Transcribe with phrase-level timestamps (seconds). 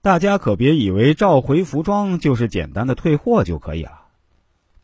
[0.00, 4.06] 大家可别以为召回服装就是简单的退货就可以了。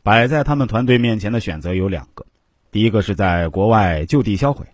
[0.03, 2.25] 摆在他们团队面前的选择有两个：
[2.71, 4.65] 第一个是在国外就地销毁；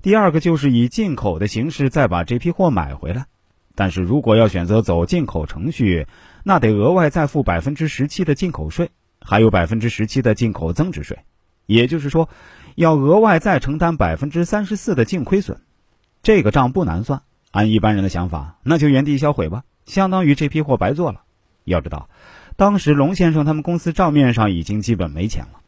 [0.00, 3.26] 第二个就是以进口的形式再把这批货买回来。
[3.74, 6.06] 但是如果要选择走进口程序，
[6.42, 8.90] 那得额外再付百分之十七的进口税，
[9.20, 11.18] 还有百分之十七的进口增值税，
[11.66, 12.28] 也就是说，
[12.74, 15.60] 要额外再承担百分之三十四的净亏损。
[16.22, 17.22] 这个账不难算。
[17.50, 21.22] 按一般人的想法，那就原地销毁吧，相当于这批货白做了。
[21.64, 22.08] 要知道，
[22.56, 25.60] 当时龙先生他们公司账面上已经基本没钱了，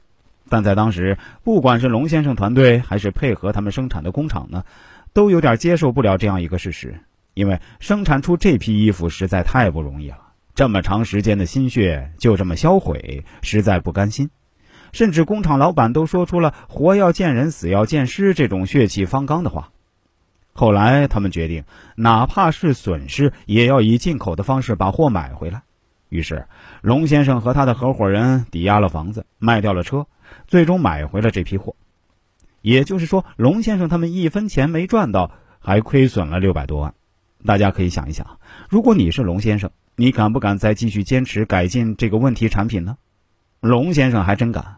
[0.49, 4.65] 但在当时，不管是龙先生团队还是配合他们生产的工厂呢，
[5.13, 7.01] 都有点接受不了这样一个事实。
[7.35, 10.19] 因为生产出这批衣服实在太不容易了，
[10.55, 14.31] 这么长时间的心血就这么销毁，实在不甘心。
[14.93, 19.71] 甚至工厂老板都说出了“活要见人，死要见尸”这种血气方刚的话。
[20.55, 21.65] 后来他们决定，
[21.97, 25.63] 哪怕是损失，也要以进口的方式把货买回来。
[26.09, 26.47] 于是，
[26.81, 30.07] 龙先生和他的合伙人抵押了房子，卖掉了车，
[30.47, 31.75] 最终买回了这批货。
[32.63, 36.95] 也就是说，龙先生他们一分钱没赚到，还亏损了六百多万。
[37.45, 38.39] 大家可以想一想，
[38.71, 42.97] 如果你是龙先生，你敢不敢再继续坚持改进这个问题产品呢？
[43.61, 44.77] 龙先生还真敢，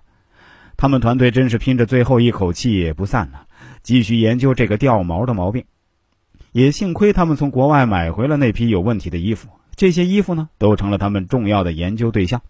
[0.77, 3.41] 他们团队真是拼着最后一口气也不散呢，
[3.87, 5.65] 继续研究这个掉毛的毛病。
[6.51, 12.43] 也幸亏他们从国外买回了那批有问题的衣服，这些衣服呢，都成了他们重要的研究对象。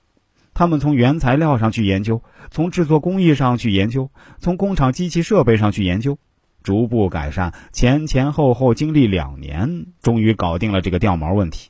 [0.54, 6.18] 他们从原材料上去研究，从制作工艺上去研究，从工厂机器设备上去研究。
[6.62, 11.68] 逐步改善，前前后后经历两年，终于搞定了这个掉毛问题。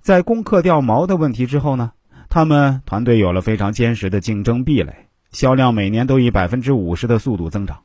[0.00, 1.92] 在攻克掉毛的问题之后呢，
[2.28, 7.78] 他们团队有了非常坚实的竞争壁垒，销量每年都以百分之五十的速度增长。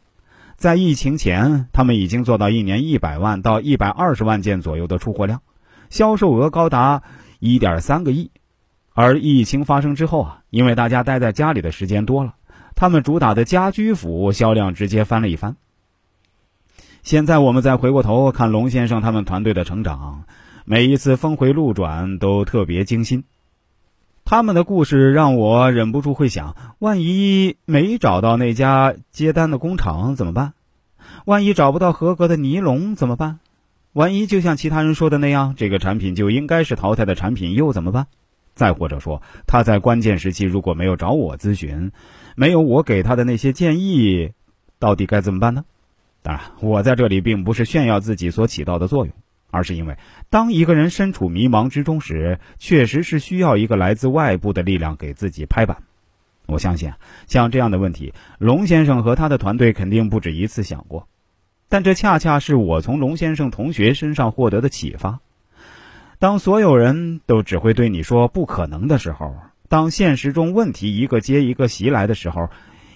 [0.60, 5.42] 在疫情前，他们已经做到一年一百万到一百二十万件左右的出货量，
[5.90, 7.02] 销售额高达
[7.40, 8.30] 一点三个亿。
[8.94, 12.36] 而疫情发生之后啊，因为大家待在家里的时间多了，
[12.76, 15.56] 他们主打的家居服销量直接翻了一番。
[17.04, 20.26] 现在我们再回过头看龙先生他们团队的成长，
[20.66, 23.24] 每一次峰回路转都特别惊心。
[24.30, 30.54] 他们的故事让我忍不住会想：万一没找到那家接单的工厂怎么办？
[31.26, 33.40] 万一找不到合格的尼龙怎么办？
[33.94, 38.06] 万一就像其他人说的那样，这个产品就应该是淘汰的产品又怎么办？
[38.54, 41.92] 再或者说，他在关键时期如果没有找我咨询，
[42.36, 44.30] 没有我给他的那些建议，
[44.78, 45.66] 到底该怎么办呢？
[46.22, 49.16] 当然，我在这里并不是炫耀自己所起到的作用，
[49.52, 49.98] 而是因为
[50.30, 55.84] 当一个人身处迷茫之中时，确实是需要一个来自外部的力量给自己拍板。
[56.46, 56.92] 我相信，
[57.28, 61.08] 像这样的问题，龙先生和他的团队肯定不止一次想过，
[61.68, 65.20] 但这恰恰是我从龙先生同学身上获得的启发。
[66.20, 69.36] 当所有人都只会对你说不可能的时候，
[69.68, 72.50] 当现实中问题一个接一个袭来的时候。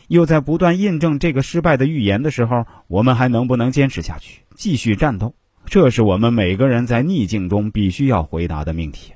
[0.10, 5.34] 又在不断印证这个失败的预言的时候，我们还能不能坚持下去，继续战斗？
[5.66, 9.14] 这是我们每个人在逆境中必须要回答的命题。